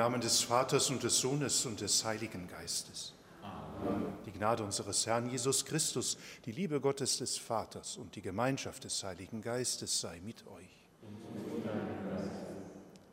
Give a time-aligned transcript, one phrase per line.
[0.00, 3.12] Namen des Vaters und des Sohnes und des Heiligen Geistes.
[3.42, 4.06] Amen.
[4.24, 9.04] Die Gnade unseres Herrn Jesus Christus, die Liebe Gottes des Vaters und die Gemeinschaft des
[9.04, 10.88] Heiligen Geistes sei mit euch.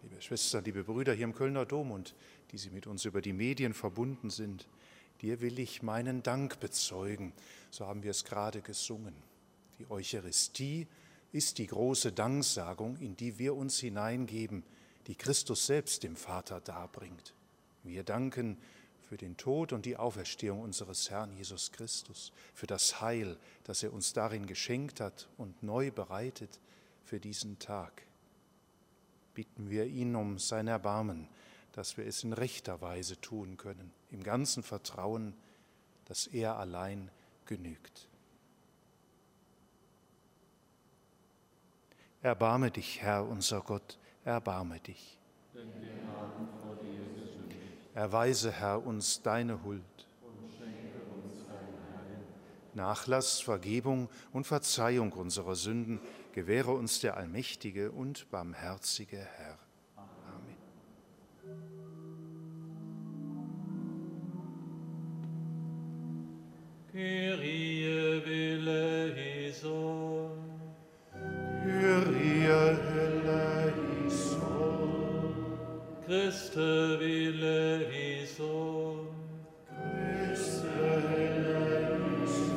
[0.02, 2.16] Liebe Schwestern, liebe Brüder hier im Kölner Dom und
[2.54, 4.70] die Sie mit uns über die Medien verbunden sind,
[5.22, 7.34] dir will ich meinen Dank bezeugen.
[7.70, 9.14] So haben wir es gerade gesungen.
[9.78, 10.88] Die Eucharistie
[11.34, 14.64] ist die große Danksagung, in die wir uns hineingeben,
[15.08, 17.34] die Christus selbst dem Vater darbringt.
[17.84, 18.58] Wir danken
[19.08, 23.94] für den Tod und die Auferstehung unseres Herrn Jesus Christus, für das Heil, das er
[23.94, 26.60] uns darin geschenkt hat und neu bereitet
[27.06, 28.04] für diesen Tag.
[29.34, 31.30] Bitten wir ihn um sein Erbarmen,
[31.72, 35.34] dass wir es in rechter Weise tun können, im ganzen Vertrauen,
[36.06, 37.10] dass er allein
[37.46, 38.10] genügt.
[42.22, 45.18] Erbarme dich, Herr unser Gott, erbarme dich.
[47.94, 49.82] Erweise, Herr, uns deine Huld.
[52.74, 56.00] Nachlass, Vergebung und Verzeihung unserer Sünden
[56.34, 59.58] gewähre uns der allmächtige und barmherzige Herr.
[66.92, 67.84] Kyrie
[69.06, 70.32] eleison.
[71.64, 72.97] Kyrie eleison.
[76.08, 76.58] Christe
[77.02, 77.88] eleison.
[79.68, 80.64] Christe
[81.20, 82.48] eleison.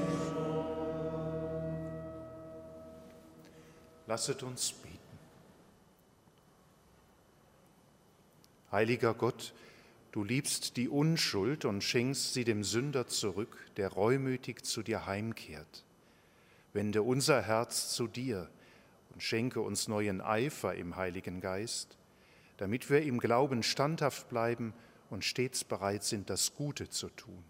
[4.08, 4.98] Lasset uns beten.
[8.72, 9.54] Heiliger Gott,
[10.14, 15.84] du liebst die Unschuld und schenkst sie dem Sünder zurück, der reumütig zu dir heimkehrt.
[16.72, 18.50] Wende unser Herz zu dir
[19.12, 21.98] und schenke uns neuen Eifer im Heiligen Geist,
[22.58, 24.74] damit wir im Glauben standhaft bleiben
[25.10, 27.44] und stets bereit sind, das Gute zu tun.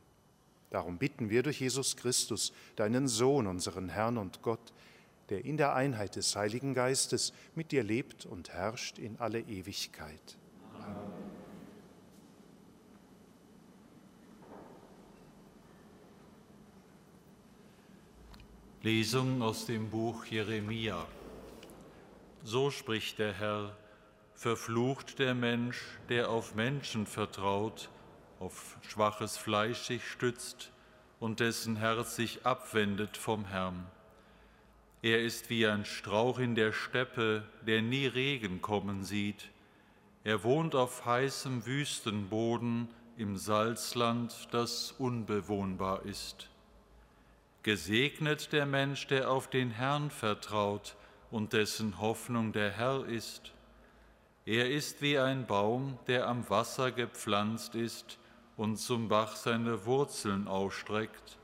[0.69, 4.73] Darum bitten wir durch Jesus Christus, deinen Sohn, unseren Herrn und Gott,
[5.29, 10.37] der in der Einheit des Heiligen Geistes mit dir lebt und herrscht in alle Ewigkeit.
[18.85, 21.05] Lesung aus dem Buch Jeremia.
[22.43, 23.77] So spricht der Herr,
[24.33, 27.89] verflucht der Mensch, der auf Menschen vertraut,
[28.41, 30.73] auf schwaches Fleisch sich stützt
[31.21, 33.85] und dessen Herz sich abwendet vom Herrn.
[35.01, 39.49] Er ist wie ein Strauch in der Steppe, der nie Regen kommen sieht.
[40.25, 46.49] Er wohnt auf heißem Wüstenboden im Salzland, das unbewohnbar ist.
[47.63, 50.97] Gesegnet der Mensch, der auf den Herrn vertraut
[51.31, 53.53] und dessen Hoffnung der Herr ist.
[54.45, 58.19] Er ist wie ein Baum, der am Wasser gepflanzt ist
[58.57, 61.37] und zum Bach seine Wurzeln ausstreckt.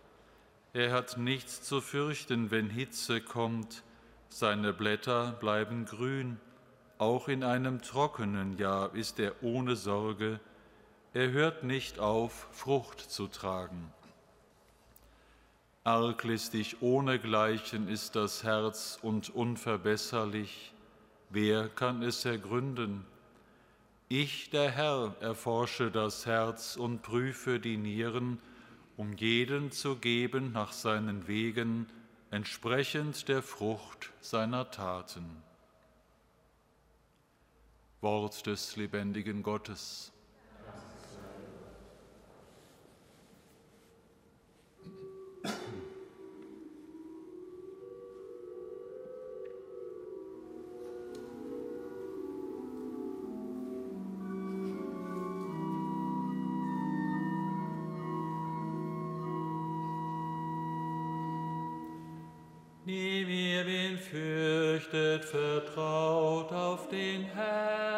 [0.73, 3.83] Er hat nichts zu fürchten, wenn Hitze kommt,
[4.27, 6.37] seine Blätter bleiben grün.
[6.97, 10.41] Auch in einem trockenen Jahr ist er ohne Sorge.
[11.13, 13.93] Er hört nicht auf, Frucht zu tragen.
[15.83, 20.73] Arglistig ohnegleichen ist das Herz und unverbesserlich.
[21.29, 23.05] Wer kann es ergründen?
[24.09, 28.39] Ich, der Herr, erforsche das Herz und prüfe die Nieren,
[28.97, 31.87] um jeden zu geben nach seinen Wegen,
[32.31, 35.43] entsprechend der Frucht seiner Taten.
[38.01, 40.11] Wort des lebendigen Gottes.
[65.19, 67.88] Fürchtet, vertraut auf den Herrn.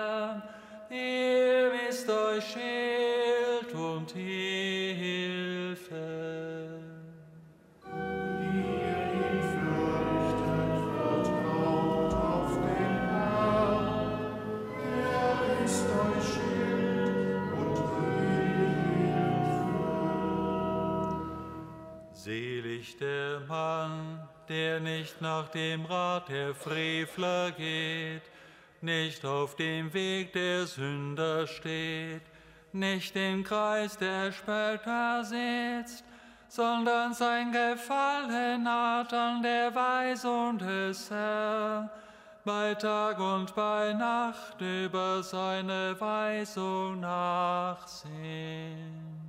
[24.52, 28.24] Der nicht nach dem Rat der Frevler geht,
[28.82, 32.24] nicht auf dem Weg der Sünder steht,
[32.74, 36.04] nicht im Kreis der Spötter sitzt,
[36.50, 41.90] sondern sein Gefallen hat an der Weisung des Herrn,
[42.44, 49.21] bei Tag und bei Nacht über seine Weisung nachsinnt.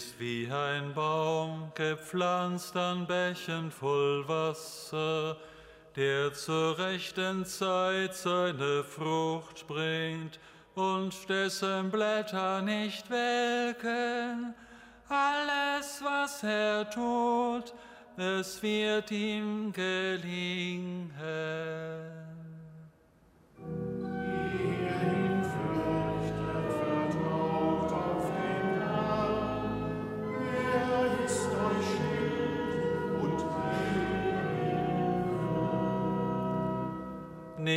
[0.00, 5.36] Wisst, wie ein Baum gepflanzt an Bächen voll Wasser,
[5.94, 10.40] der zur rechten Zeit seine Frucht bringt
[10.74, 14.54] und dessen Blätter nicht welken.
[15.06, 17.74] Alles, was er tut,
[18.16, 21.12] es wird ihm gelingen.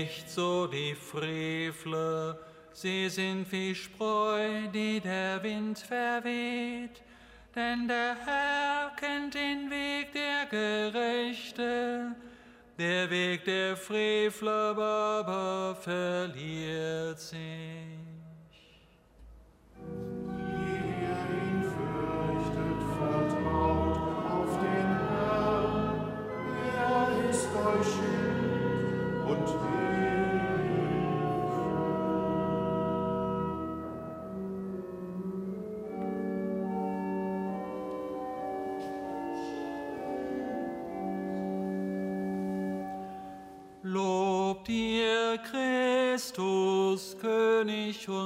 [0.01, 2.39] Nicht so die Frevler,
[2.73, 7.03] sie sind wie Spreu, die der Wind verweht.
[7.55, 12.15] Denn der Herr kennt den Weg der Gerechte,
[12.79, 17.43] der Weg der Frevler aber verliert sich.
[27.85, 28.22] Ihr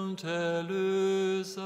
[0.07, 1.63] und Erlöser.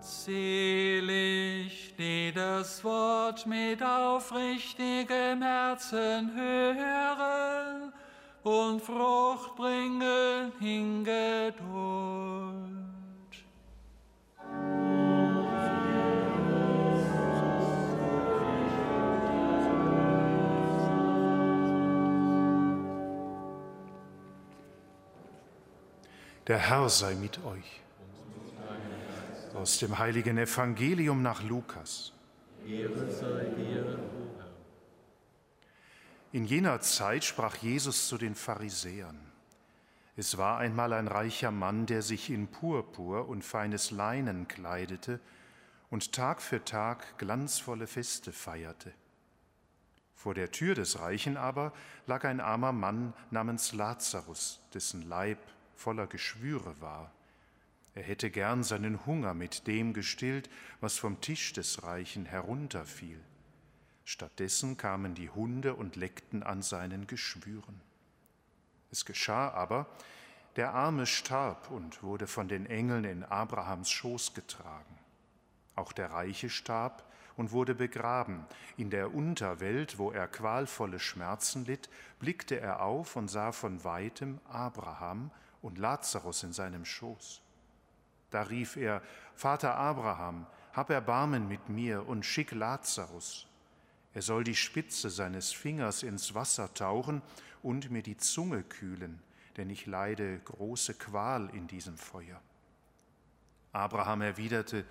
[0.00, 7.92] Selig, die das Wort mit aufrichtigem Herzen hören
[8.42, 9.75] und Frucht bringen
[26.46, 27.80] Der Herr sei mit euch.
[29.54, 32.12] Aus dem heiligen Evangelium nach Lukas.
[36.30, 39.18] In jener Zeit sprach Jesus zu den Pharisäern.
[40.16, 45.18] Es war einmal ein reicher Mann, der sich in Purpur und feines Leinen kleidete
[45.90, 48.92] und Tag für Tag glanzvolle Feste feierte.
[50.14, 51.72] Vor der Tür des Reichen aber
[52.06, 55.38] lag ein armer Mann namens Lazarus, dessen Leib
[55.76, 57.12] voller Geschwüre war.
[57.94, 63.20] Er hätte gern seinen Hunger mit dem gestillt, was vom Tisch des Reichen herunterfiel.
[64.04, 67.80] Stattdessen kamen die Hunde und leckten an seinen Geschwüren.
[68.90, 69.86] Es geschah aber,
[70.56, 74.98] der Arme starb und wurde von den Engeln in Abrahams Schoß getragen.
[75.74, 77.04] Auch der Reiche starb
[77.36, 78.46] und wurde begraben.
[78.76, 84.40] In der Unterwelt, wo er qualvolle Schmerzen litt, blickte er auf und sah von weitem
[84.48, 85.30] Abraham
[85.66, 87.42] und Lazarus in seinem Schoß.
[88.30, 89.02] Da rief er,
[89.34, 93.48] Vater Abraham, hab Erbarmen mit mir und schick Lazarus.
[94.14, 97.20] Er soll die Spitze seines Fingers ins Wasser tauchen
[97.62, 99.20] und mir die Zunge kühlen,
[99.56, 102.40] denn ich leide große Qual in diesem Feuer.
[103.72, 104.84] Abraham erwiderte,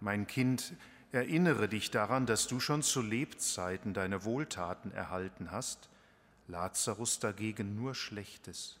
[0.00, 0.72] Mein Kind,
[1.12, 5.90] erinnere dich daran, dass du schon zu Lebzeiten deine Wohltaten erhalten hast,
[6.48, 8.80] Lazarus dagegen nur Schlechtes.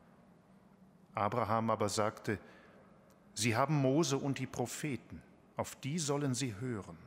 [1.13, 2.39] Abraham aber sagte,
[3.33, 5.21] Sie haben Mose und die Propheten,
[5.55, 6.97] auf die sollen sie hören.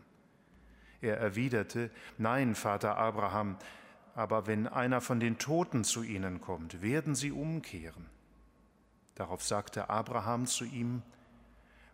[1.00, 3.58] Er erwiderte, Nein, Vater Abraham,
[4.14, 8.06] aber wenn einer von den Toten zu ihnen kommt, werden sie umkehren.
[9.14, 11.02] Darauf sagte Abraham zu ihm,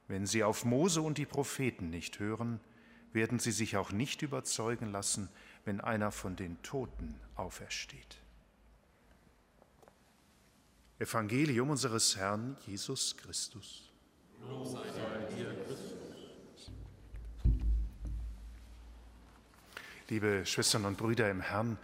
[0.07, 2.61] Wenn sie auf Mose und die Propheten nicht hören,
[3.13, 5.29] werden sie sich auch nicht überzeugen lassen,
[5.65, 8.19] wenn einer von den Toten aufersteht.
[11.01, 13.91] Evangelium unseres Herrn Jesus Christus.
[20.11, 21.79] Liebe Schwestern und Brüder im Herrn,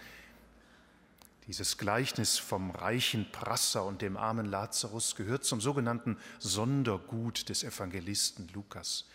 [1.47, 8.49] dieses Gleichnis vom reichen Prasser und dem armen Lazarus gehört zum sogenannten Sondergut des Evangelisten
[8.53, 9.07] Lukas.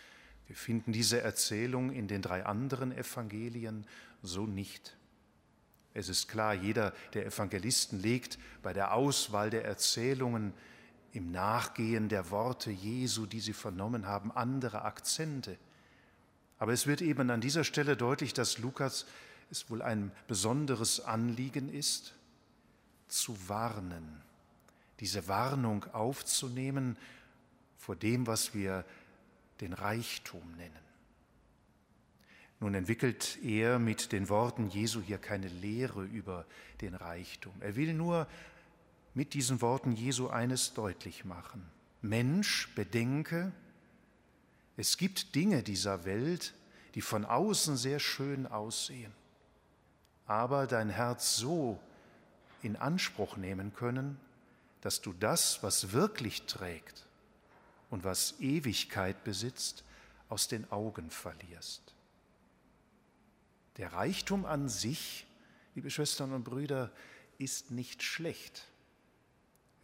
[0.48, 3.86] Wir finden diese Erzählung in den drei anderen Evangelien
[4.24, 4.98] so nicht.
[5.94, 10.54] Es ist klar, jeder der Evangelisten legt bei der Auswahl der Erzählungen
[11.14, 15.58] im Nachgehen der Worte Jesu, die sie vernommen haben, andere Akzente.
[16.58, 19.06] Aber es wird eben an dieser Stelle deutlich, dass Lukas
[19.50, 22.14] es wohl ein besonderes Anliegen ist,
[23.08, 24.22] zu warnen,
[25.02, 26.98] diese Warnung aufzunehmen
[27.78, 28.86] vor dem, was wir
[29.60, 30.91] den Reichtum nennen.
[32.62, 36.46] Nun entwickelt er mit den Worten Jesu hier keine Lehre über
[36.80, 37.54] den Reichtum.
[37.60, 38.28] Er will nur
[39.16, 41.66] mit diesen Worten Jesu eines deutlich machen.
[42.04, 43.52] Mensch, bedenke,
[44.78, 46.54] es gibt Dinge dieser Welt,
[46.94, 49.12] die von außen sehr schön aussehen,
[50.28, 51.80] aber dein Herz so
[52.62, 54.20] in Anspruch nehmen können,
[54.82, 57.08] dass du das, was wirklich trägt
[57.90, 59.84] und was Ewigkeit besitzt,
[60.30, 61.96] aus den Augen verlierst.
[63.78, 65.26] Der Reichtum an sich,
[65.76, 66.92] liebe Schwestern und Brüder,
[67.38, 68.68] ist nicht schlecht.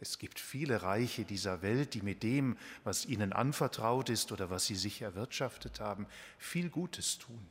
[0.00, 4.66] Es gibt viele Reiche dieser Welt, die mit dem, was ihnen anvertraut ist oder was
[4.66, 6.06] sie sich erwirtschaftet haben,
[6.38, 7.46] viel Gutes tun.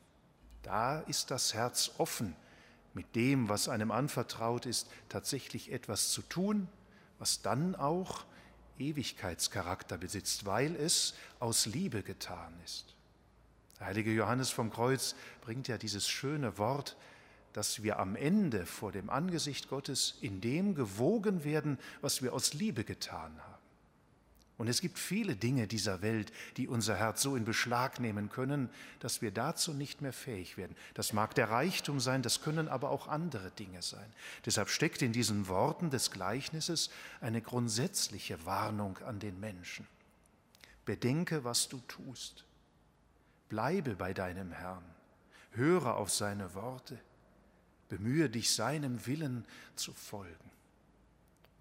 [0.64, 2.36] Da ist das Herz offen,
[2.94, 6.68] mit dem, was einem anvertraut ist, tatsächlich etwas zu tun,
[7.20, 8.26] was dann auch
[8.80, 12.97] Ewigkeitscharakter besitzt, weil es aus Liebe getan ist.
[13.80, 16.98] Der heilige Johannes vom Kreuz bringt ja dieses schöne Wort,
[17.54, 22.54] dass wir am Ende vor dem Angesicht Gottes in dem gewogen werden, was wir aus
[22.54, 23.58] Liebe getan haben.
[24.58, 28.70] Und es gibt viele Dinge dieser Welt, die unser Herz so in Beschlag nehmen können,
[29.00, 30.76] dass wir dazu nicht mehr fähig werden.
[30.96, 34.12] Das mag der Reichtum sein, das können aber auch andere Dinge sein.
[34.46, 36.90] Deshalb steckt in diesen Worten des Gleichnisses
[37.22, 39.86] eine grundsätzliche Warnung an den Menschen.
[40.86, 42.47] Bedenke, was du tust.
[43.50, 44.84] Bleibe bei deinem Herrn,
[45.52, 47.00] höre auf seine Worte,
[47.90, 50.52] bemühe dich seinem Willen zu folgen.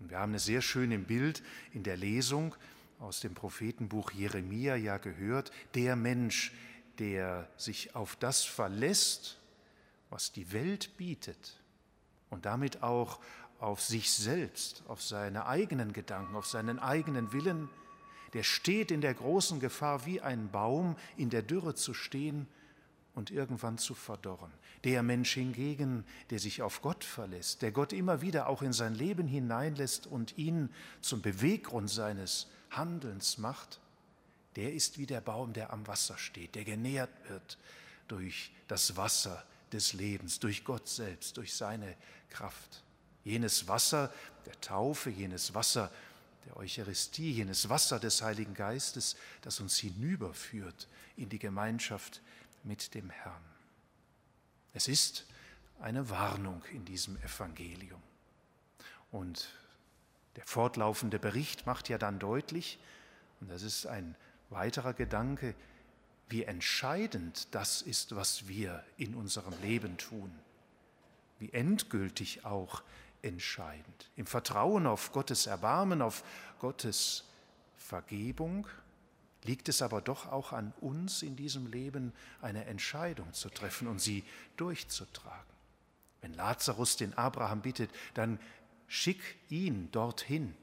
[0.00, 2.54] Und wir haben es sehr schön im Bild in der Lesung
[2.98, 6.52] aus dem Prophetenbuch Jeremia ja gehört, der Mensch,
[6.98, 9.38] der sich auf das verlässt,
[10.10, 11.60] was die Welt bietet
[12.30, 13.20] und damit auch
[13.58, 17.68] auf sich selbst, auf seine eigenen Gedanken, auf seinen eigenen Willen,
[18.32, 22.46] der steht in der großen Gefahr, wie ein Baum in der Dürre zu stehen
[23.14, 24.52] und irgendwann zu verdorren.
[24.84, 28.94] Der Mensch hingegen, der sich auf Gott verlässt, der Gott immer wieder auch in sein
[28.94, 33.80] Leben hineinlässt und ihn zum Beweggrund seines Handelns macht,
[34.56, 37.58] der ist wie der Baum, der am Wasser steht, der genährt wird
[38.08, 41.96] durch das Wasser des Lebens, durch Gott selbst, durch seine
[42.30, 42.82] Kraft.
[43.24, 44.12] Jenes Wasser
[44.46, 45.90] der Taufe, jenes Wasser
[46.46, 52.22] der Eucharistie, jenes Wasser des Heiligen Geistes, das uns hinüberführt in die Gemeinschaft
[52.62, 53.42] mit dem Herrn.
[54.72, 55.26] Es ist
[55.80, 58.02] eine Warnung in diesem Evangelium.
[59.10, 59.48] Und
[60.36, 62.78] der fortlaufende Bericht macht ja dann deutlich,
[63.40, 64.14] und das ist ein
[64.50, 65.54] weiterer Gedanke,
[66.28, 70.30] wie entscheidend das ist, was wir in unserem Leben tun,
[71.38, 72.82] wie endgültig auch
[73.26, 74.10] entscheidend.
[74.16, 76.22] Im Vertrauen auf Gottes Erbarmen, auf
[76.60, 77.24] Gottes
[77.76, 78.66] Vergebung
[79.44, 84.00] liegt es aber doch auch an uns in diesem Leben, eine Entscheidung zu treffen und
[84.00, 84.24] sie
[84.56, 85.54] durchzutragen.
[86.20, 88.40] Wenn Lazarus den Abraham bittet, dann
[88.88, 90.54] schick ihn dorthin,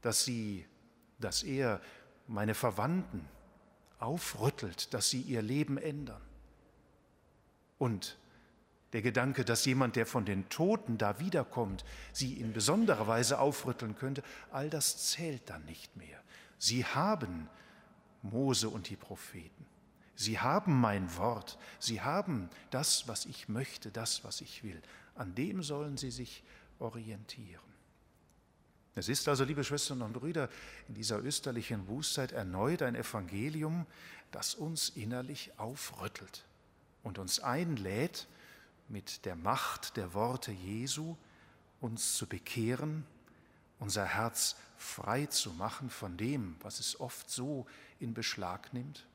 [0.00, 0.66] dass sie,
[1.18, 1.80] dass er
[2.26, 3.28] meine Verwandten
[3.98, 6.22] aufrüttelt, dass sie ihr Leben ändern.
[7.78, 8.16] Und
[8.92, 13.96] der Gedanke, dass jemand, der von den Toten da wiederkommt, sie in besonderer Weise aufrütteln
[13.96, 16.20] könnte, all das zählt dann nicht mehr.
[16.58, 17.48] Sie haben
[18.22, 19.66] Mose und die Propheten.
[20.14, 21.58] Sie haben mein Wort.
[21.78, 24.80] Sie haben das, was ich möchte, das, was ich will.
[25.14, 26.44] An dem sollen sie sich
[26.78, 27.60] orientieren.
[28.94, 30.50] Es ist also, liebe Schwestern und Brüder,
[30.86, 33.86] in dieser österlichen Bußzeit erneut ein Evangelium,
[34.32, 36.44] das uns innerlich aufrüttelt
[37.02, 38.28] und uns einlädt,
[38.88, 41.16] mit der Macht der Worte Jesu
[41.80, 43.04] uns zu bekehren,
[43.78, 47.66] unser Herz frei zu machen von dem, was es oft so
[47.98, 49.06] in Beschlag nimmt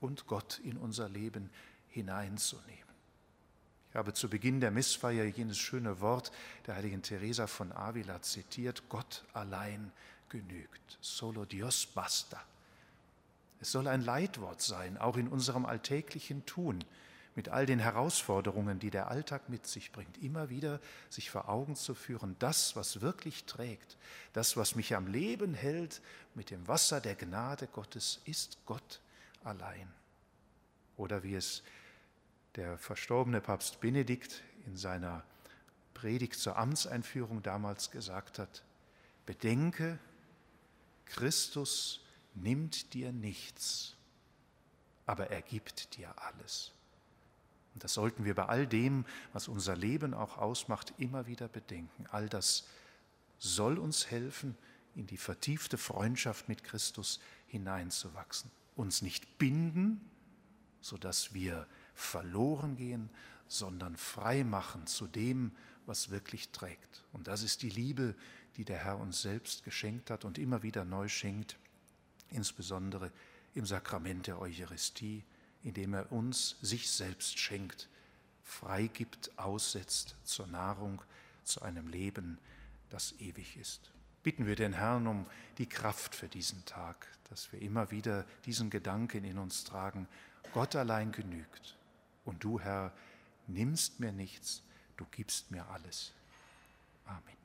[0.00, 1.50] und Gott in unser Leben
[1.88, 2.82] hineinzunehmen.
[3.90, 6.32] Ich habe zu Beginn der Missfeier jenes schöne Wort
[6.66, 9.92] der heiligen Teresa von Avila zitiert, Gott allein
[10.30, 12.42] genügt, solo Dios basta.
[13.60, 16.84] Es soll ein Leitwort sein, auch in unserem alltäglichen Tun,
[17.34, 21.76] mit all den Herausforderungen, die der Alltag mit sich bringt, immer wieder sich vor Augen
[21.76, 23.96] zu führen, das, was wirklich trägt,
[24.32, 26.02] das, was mich am Leben hält,
[26.34, 29.00] mit dem Wasser der Gnade Gottes, ist Gott
[29.44, 29.90] allein.
[30.96, 31.62] Oder wie es
[32.56, 35.24] der verstorbene Papst Benedikt in seiner
[35.94, 38.62] Predigt zur Amtseinführung damals gesagt hat,
[39.24, 39.98] bedenke,
[41.06, 42.00] Christus
[42.34, 43.94] nimmt dir nichts,
[45.06, 46.72] aber er gibt dir alles.
[47.74, 52.06] Und das sollten wir bei all dem, was unser Leben auch ausmacht, immer wieder bedenken.
[52.10, 52.64] All das
[53.38, 54.56] soll uns helfen,
[54.94, 60.00] in die vertiefte Freundschaft mit Christus hineinzuwachsen, uns nicht binden,
[60.80, 63.08] sodass wir verloren gehen,
[63.48, 65.52] sondern frei machen zu dem,
[65.86, 67.04] was wirklich trägt.
[67.12, 68.14] Und das ist die Liebe,
[68.56, 71.58] die der Herr uns selbst geschenkt hat und immer wieder neu schenkt,
[72.28, 73.10] insbesondere
[73.54, 75.24] im Sakrament der Eucharistie,
[75.62, 77.88] indem er uns sich selbst schenkt,
[78.42, 81.02] freigibt, aussetzt zur Nahrung,
[81.44, 82.38] zu einem Leben,
[82.90, 83.90] das ewig ist.
[84.22, 85.26] Bitten wir den Herrn um
[85.58, 90.06] die Kraft für diesen Tag, dass wir immer wieder diesen Gedanken in uns tragen,
[90.52, 91.76] Gott allein genügt.
[92.24, 92.92] Und du, Herr,
[93.46, 94.62] nimmst mir nichts,
[94.96, 96.12] du gibst mir alles.
[97.06, 97.41] Amen.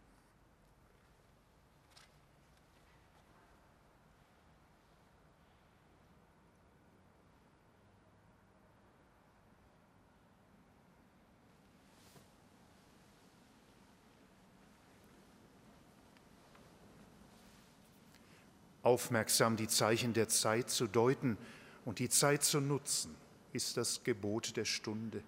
[18.87, 21.37] Aufmerksam die Zeichen der Zeit zu deuten
[21.83, 23.13] und die Zeit zu nutzen
[23.51, 25.21] ist das Gebot der Stunde.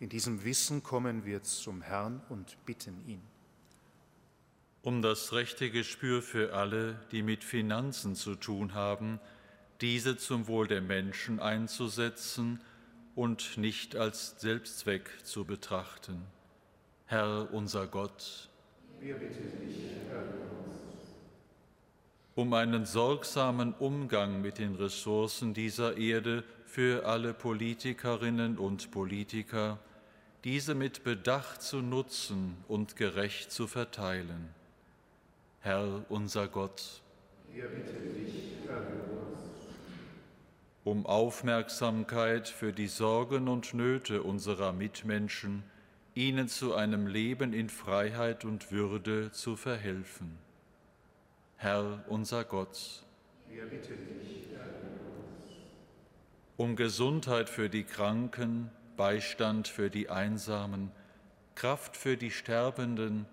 [0.00, 3.22] In diesem Wissen kommen wir zum Herrn und bitten ihn.
[4.82, 9.20] Um das rechte Gespür für alle, die mit Finanzen zu tun haben,
[9.80, 12.60] diese zum Wohl der Menschen einzusetzen
[13.14, 16.24] und nicht als Selbstzweck zu betrachten.
[17.06, 18.48] Herr unser Gott,
[18.98, 19.76] wir bitten dich,
[20.08, 20.59] Herr
[22.40, 29.78] um einen sorgsamen Umgang mit den Ressourcen dieser Erde für alle Politikerinnen und Politiker,
[30.44, 34.48] diese mit Bedacht zu nutzen und gerecht zu verteilen.
[35.60, 37.02] Herr unser Gott,
[37.52, 38.52] wir bitten dich,
[40.82, 45.62] um Aufmerksamkeit für die Sorgen und Nöte unserer Mitmenschen,
[46.14, 50.49] ihnen zu einem Leben in Freiheit und Würde zu verhelfen.
[51.62, 53.04] Herr unser Gott,
[53.46, 54.48] wir bitten dich,
[56.56, 60.90] um Gesundheit für die Kranken, Beistand für die Einsamen,
[61.56, 63.26] Kraft für die Sterbenden,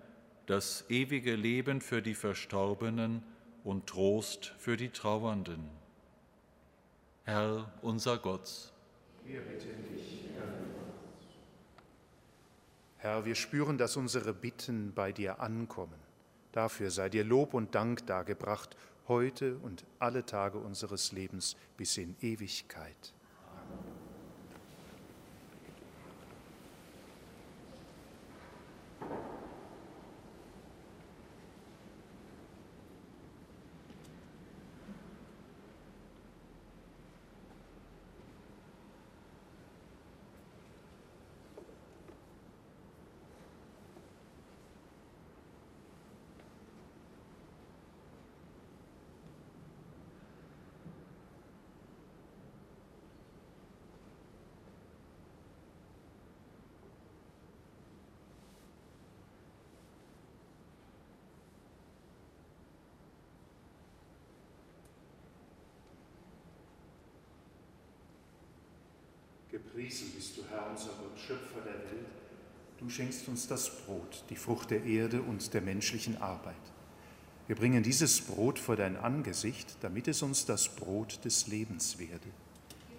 [0.44, 3.22] das ewige Leben für die Verstorbenen
[3.64, 5.66] und Trost für die Trauernden.
[7.24, 8.74] Herr unser Gott,
[9.24, 10.28] wir bitten dich,
[12.98, 13.14] Herr.
[13.14, 16.07] Herr, wir spüren, dass unsere Bitten bei dir ankommen.
[16.52, 22.16] Dafür sei dir Lob und Dank dargebracht, heute und alle Tage unseres Lebens bis in
[22.20, 23.14] Ewigkeit.
[69.64, 72.06] Gepriesen bist du, Herr, unser Gott, Schöpfer der Welt.
[72.78, 76.54] Du schenkst uns das Brot, die Frucht der Erde und der menschlichen Arbeit.
[77.48, 82.28] Wir bringen dieses Brot vor dein Angesicht, damit es uns das Brot des Lebens werde.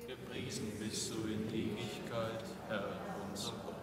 [0.05, 3.75] Gepriesen bist du in Ewigkeit, Herr, unser Gott.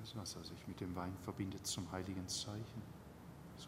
[0.00, 2.82] Das Wasser sich mit dem Wein verbindet zum heiligen Zeichen.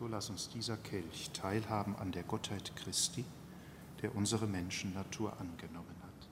[0.01, 3.23] So lass uns dieser Kelch teilhaben an der Gottheit Christi,
[4.01, 6.29] der unsere Menschennatur angenommen hat.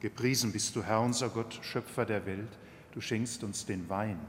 [0.00, 2.58] Gepriesen bist du, Herr unser Gott, Schöpfer der Welt,
[2.92, 4.20] du schenkst uns den Wein,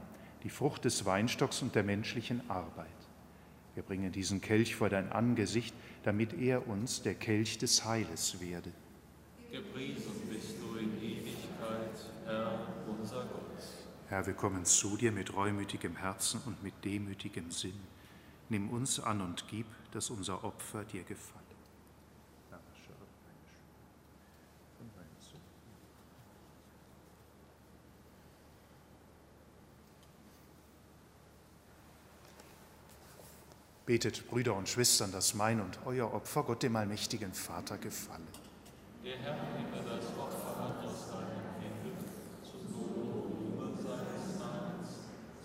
[0.42, 2.86] die Frucht des Weinstocks und der menschlichen Arbeit.
[3.74, 8.72] Wir bringen diesen Kelch vor dein Angesicht, damit er uns der Kelch des Heiles werde.
[9.50, 13.42] Gepriesen bist du in Ewigkeit, Herr, unser Gott.
[14.08, 17.80] Herr, wir kommen zu dir mit reumütigem Herzen und mit demütigem Sinn.
[18.48, 21.42] Nimm uns an und gib, dass unser Opfer dir gefalle.
[33.84, 38.22] Betet, Brüder und Schwestern, dass mein und euer Opfer Gott dem allmächtigen Vater gefalle.
[39.04, 39.36] Der Herr
[39.84, 41.98] das Opfer an aus deinen Händen,
[42.42, 44.88] zum Lob und Ruhe seines Namens,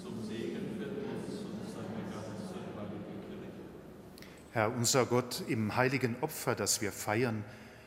[0.01, 3.51] zum Segen für uns und seine ganze heilige Kirche.
[4.57, 7.45] Herr, unser Gott, im heiligen Opfer, das wir feiern,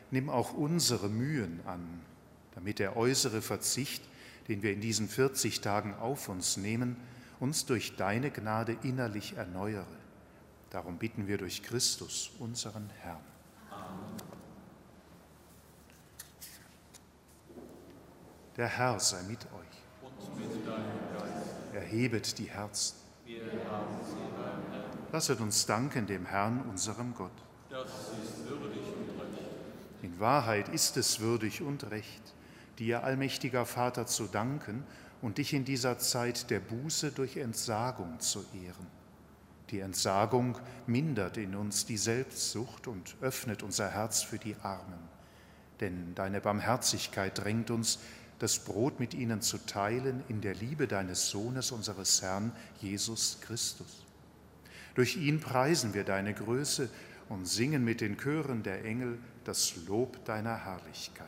[0.09, 1.99] nimm auch unsere Mühen an,
[2.55, 4.01] damit der äußere Verzicht,
[4.47, 6.95] den wir in diesen 40 Tagen auf uns nehmen,
[7.41, 9.85] uns durch deine Gnade innerlich erneuere
[10.69, 13.19] Darum bitten wir durch Christus, unseren Herrn.
[18.55, 19.81] Der Herr sei mit euch.
[20.01, 20.85] Und mit deinem
[21.17, 21.49] Geist.
[21.73, 22.95] Erhebet die Herzen.
[23.25, 24.00] Wir haben.
[25.11, 27.31] Lasset uns danken dem Herrn, unserem Gott.
[27.69, 27.89] Das
[28.23, 29.49] ist würdig und recht.
[30.01, 32.21] In Wahrheit ist es würdig und recht,
[32.79, 34.83] dir, allmächtiger Vater, zu danken
[35.21, 38.87] und dich in dieser Zeit der Buße durch Entsagung zu ehren
[39.71, 44.99] die Entsagung mindert in uns die Selbstsucht und öffnet unser Herz für die Armen.
[45.79, 47.99] Denn deine Barmherzigkeit drängt uns,
[48.39, 54.05] das Brot mit ihnen zu teilen in der Liebe deines Sohnes, unseres Herrn Jesus Christus.
[54.95, 56.89] Durch ihn preisen wir deine Größe
[57.29, 61.27] und singen mit den Chören der Engel das Lob deiner Herrlichkeit.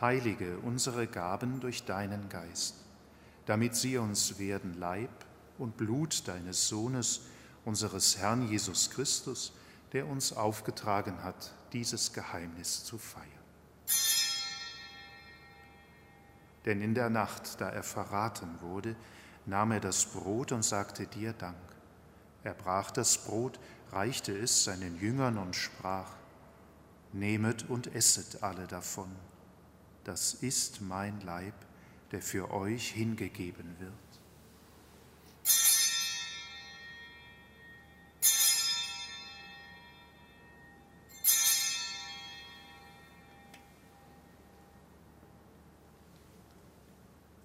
[0.00, 2.76] heilige unsere Gaben durch deinen Geist,
[3.46, 5.10] damit sie uns werden Leib
[5.58, 7.22] und Blut deines Sohnes,
[7.64, 9.52] unseres Herrn Jesus Christus,
[9.92, 13.26] der uns aufgetragen hat, dieses Geheimnis zu feiern.
[16.64, 18.94] Denn in der Nacht, da er verraten wurde,
[19.46, 21.56] nahm er das Brot und sagte dir Dank.
[22.44, 23.58] Er brach das Brot,
[23.90, 26.10] reichte es seinen Jüngern und sprach,
[27.12, 29.08] Nehmet und esset alle davon
[30.08, 31.52] das ist mein Leib,
[32.12, 33.92] der für euch hingegeben wird.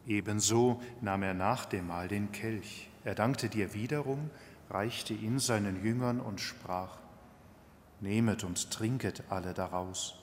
[0.08, 2.90] Ebenso nahm er nach dem Mahl den Kelch.
[3.04, 4.30] Er dankte dir wiederum,
[4.70, 6.98] reichte ihn seinen Jüngern und sprach,
[8.00, 10.23] Nehmet und trinket alle daraus.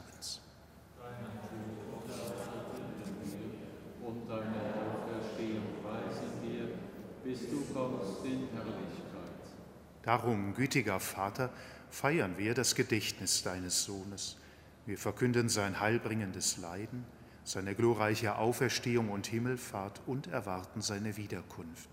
[10.03, 11.51] Darum, gütiger Vater,
[11.89, 14.37] feiern wir das Gedächtnis deines Sohnes.
[14.85, 17.05] Wir verkünden sein heilbringendes Leiden,
[17.43, 21.89] seine glorreiche Auferstehung und Himmelfahrt und erwarten seine Wiederkunft.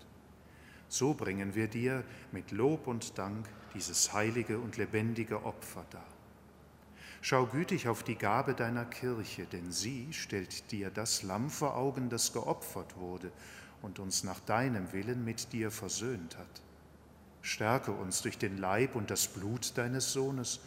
[0.87, 6.07] So bringen wir dir mit Lob und Dank dieses heilige und lebendige Opfer dar.
[7.21, 12.09] Schau gütig auf die Gabe deiner Kirche, denn sie stellt dir das Lamm vor Augen,
[12.09, 13.31] das geopfert wurde
[13.81, 16.61] und uns nach deinem Willen mit dir versöhnt hat.
[17.41, 20.59] Stärke uns durch den Leib und das Blut deines Sohnes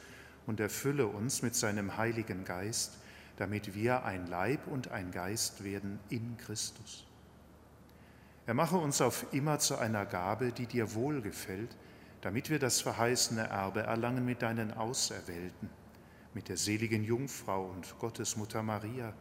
[0.46, 2.98] und erfülle uns mit seinem Heiligen Geist,
[3.36, 7.06] damit wir ein Leib und ein Geist werden in Christus.
[8.46, 11.76] Er mache uns auf immer zu einer Gabe, die dir wohlgefällt,
[12.22, 15.70] damit wir das verheißene Erbe erlangen mit deinen Auserwählten,
[16.34, 19.12] mit der seligen Jungfrau und Gottesmutter Maria,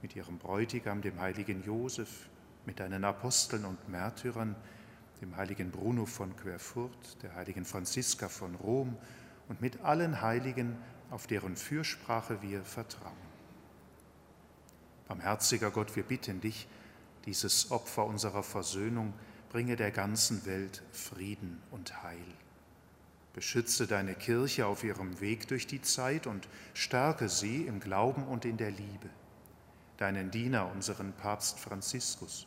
[0.00, 2.28] mit ihrem Bräutigam, dem heiligen Josef,
[2.66, 4.54] mit deinen Aposteln und Märtyrern,
[5.20, 8.96] dem heiligen Bruno von Querfurt, der heiligen Franziska von Rom
[9.48, 10.76] und mit allen Heiligen,
[11.10, 13.12] auf deren Fürsprache wir vertrauen.
[15.08, 16.66] Barmherziger Gott, wir bitten dich,
[17.26, 19.12] dieses Opfer unserer Versöhnung
[19.50, 22.18] bringe der ganzen Welt Frieden und Heil.
[23.34, 28.44] Beschütze deine Kirche auf ihrem Weg durch die Zeit und stärke sie im Glauben und
[28.44, 29.08] in der Liebe.
[29.98, 32.46] Deinen Diener, unseren Papst Franziskus,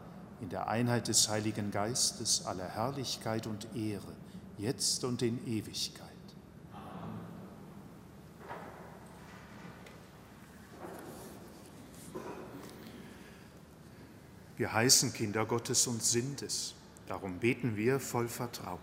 [0.41, 4.13] in der Einheit des Heiligen Geistes aller Herrlichkeit und Ehre,
[4.57, 6.07] jetzt und in Ewigkeit.
[14.57, 16.75] Wir heißen Kinder Gottes und sind es.
[17.07, 18.79] Darum beten wir voll Vertrauen.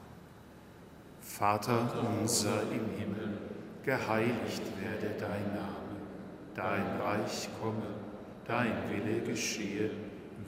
[1.20, 3.38] Vater unser im Himmel,
[3.84, 6.00] geheiligt werde dein Name,
[6.54, 7.94] dein Reich komme,
[8.44, 9.90] dein Wille geschehe,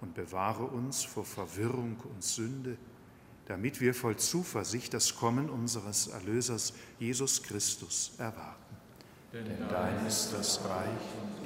[0.00, 2.76] und bewahre uns vor Verwirrung und Sünde,
[3.46, 8.76] damit wir voll Zuversicht das Kommen unseres Erlösers Jesus Christus erwarten.
[9.32, 10.88] Denn dein ist das Reich,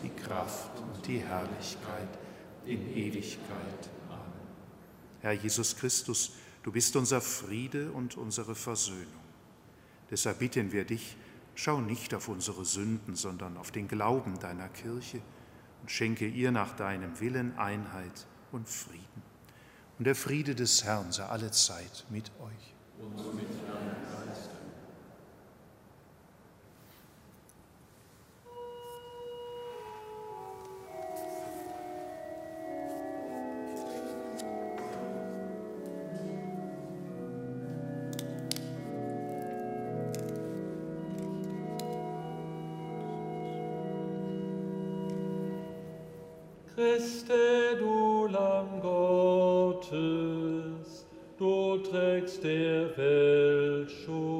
[0.02, 2.08] die Kraft und die Herrlichkeit
[2.64, 3.90] in Ewigkeit.
[4.08, 4.22] Amen.
[5.20, 9.22] Herr Jesus Christus, du bist unser Friede und unsere Versöhnung.
[10.10, 11.16] Deshalb bitten wir dich,
[11.54, 15.20] schau nicht auf unsere Sünden, sondern auf den Glauben deiner Kirche
[15.80, 19.22] und schenke ihr nach deinem Willen Einheit und Frieden.
[19.98, 22.72] Und der Friede des Herrn sei alle Zeit mit euch.
[46.74, 48.01] Christe, du
[51.92, 54.32] trägst der Welt Schuld.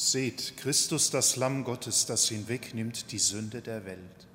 [0.00, 4.28] Seht, Christus, das Lamm Gottes, das hinwegnimmt die Sünde der Welt.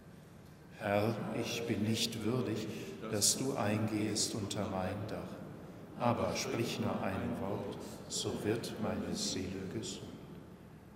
[0.79, 2.67] Herr, ich bin nicht würdig,
[3.09, 7.77] dass du eingehst unter mein Dach, aber sprich nur ein Wort,
[8.09, 10.03] so wird meine Seele gesund.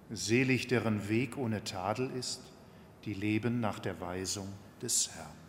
[0.10, 2.42] Selig, deren Weg ohne Tadel ist,
[3.06, 4.50] die leben nach der Weisung
[4.82, 5.47] des Herrn.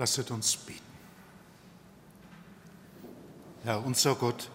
[0.00, 0.80] Lasset uns beten.
[3.64, 4.50] Herr unser Gott,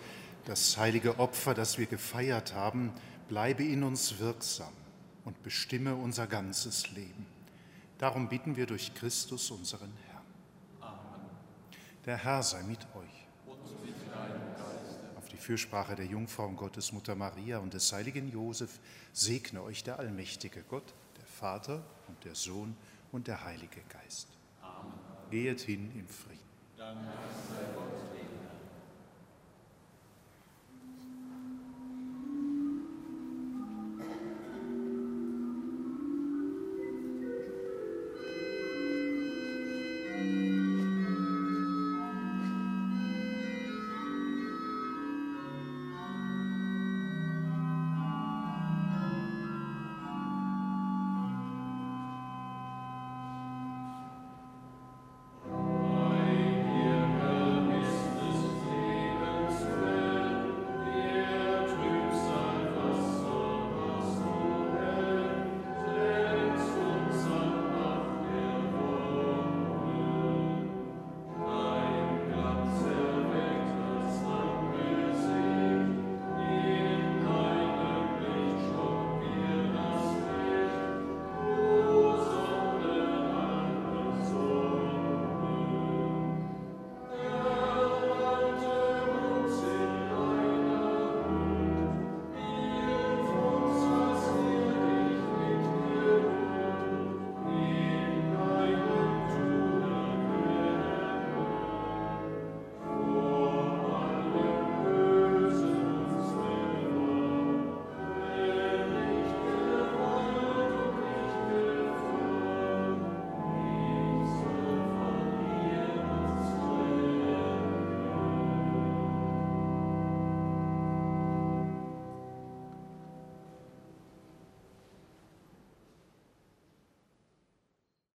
[0.46, 2.92] das heilige Opfer, das wir gefeiert haben,
[3.28, 4.74] bleibe in uns wirksam
[5.24, 7.28] und bestimme unser ganzes Leben.
[8.00, 10.26] Darum bitten wir durch Christus, unseren Herrn.
[10.82, 11.30] Amen.
[12.08, 13.28] Der Herr sei mit euch.
[13.46, 13.94] Und mit
[15.16, 18.80] Auf die Fürsprache der Jungfrau und Gottesmutter Maria und des heiligen Josef
[19.14, 22.76] segne euch der allmächtige Gott, der Vater und der Sohn
[23.12, 24.30] und der Heilige Geist.
[25.32, 26.40] Gehet hin im Frieden.
[26.78, 27.95] Gott.